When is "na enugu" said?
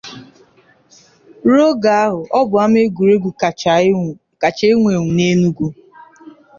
5.17-5.67